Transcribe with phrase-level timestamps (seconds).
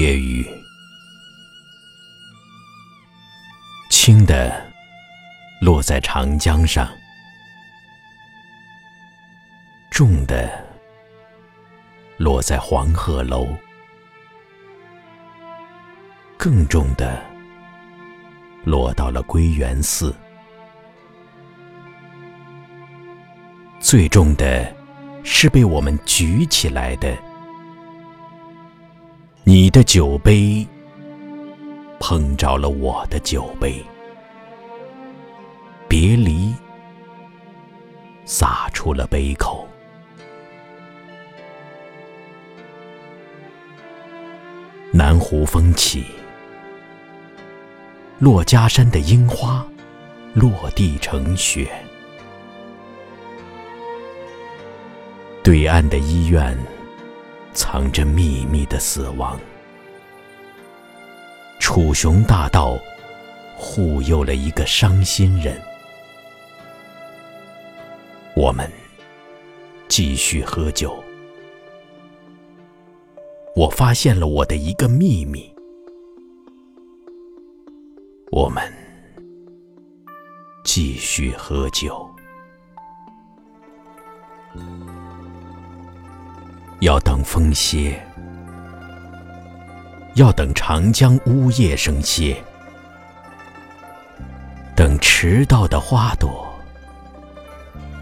[0.00, 0.46] 夜雨，
[3.90, 4.50] 轻的
[5.60, 6.88] 落在长江上，
[9.90, 10.50] 重的
[12.16, 13.46] 落在黄鹤楼，
[16.38, 17.22] 更重的
[18.64, 20.16] 落到了归元寺，
[23.78, 24.74] 最重的
[25.22, 27.14] 是被我们举起来的。
[29.52, 30.64] 你的酒杯
[31.98, 33.84] 碰着了我的酒杯，
[35.88, 36.54] 别离
[38.24, 39.66] 洒出了杯口。
[44.92, 46.04] 南湖风起，
[48.20, 49.66] 珞珈山的樱花
[50.32, 51.68] 落地成雪，
[55.42, 56.56] 对岸的医院。
[57.52, 59.38] 藏着秘密的死亡，
[61.58, 62.78] 楚雄大盗
[63.56, 65.60] 护佑了一个伤心人。
[68.36, 68.70] 我们
[69.88, 71.02] 继续喝酒，
[73.54, 75.52] 我发现了我的一个秘密。
[78.30, 78.62] 我们
[80.64, 82.08] 继续喝酒。
[86.80, 88.02] 要等风歇，
[90.14, 92.42] 要等长江呜咽声歇，
[94.74, 96.50] 等迟到的花朵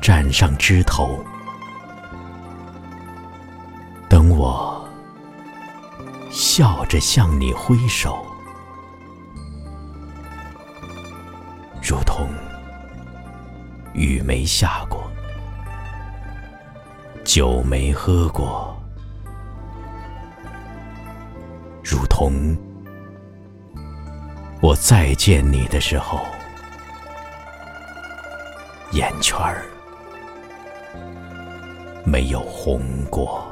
[0.00, 1.18] 站上枝头，
[4.08, 4.88] 等我
[6.30, 8.24] 笑着向你挥手，
[11.82, 12.28] 如同
[13.92, 15.02] 雨没下过。
[17.24, 18.77] 酒没喝过，
[21.90, 22.54] 如同
[24.60, 26.20] 我再见你的时候，
[28.90, 29.64] 眼圈儿
[32.04, 33.46] 没有红过。